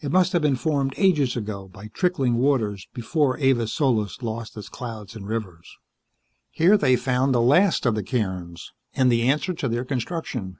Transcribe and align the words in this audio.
It 0.00 0.10
must 0.10 0.32
have 0.32 0.40
been 0.40 0.56
formed 0.56 0.94
ages 0.96 1.36
ago 1.36 1.68
by 1.68 1.88
trickling 1.88 2.38
waters 2.38 2.88
before 2.94 3.36
Avis 3.36 3.74
Solis 3.74 4.22
lost 4.22 4.56
its 4.56 4.70
clouds 4.70 5.14
and 5.14 5.28
rivers. 5.28 5.76
Here 6.50 6.78
they 6.78 6.96
found 6.96 7.34
the 7.34 7.42
last 7.42 7.84
of 7.84 7.94
the 7.94 8.02
cairns, 8.02 8.72
and 8.94 9.12
the 9.12 9.20
answer 9.28 9.52
to 9.52 9.68
their 9.68 9.84
construction. 9.84 10.56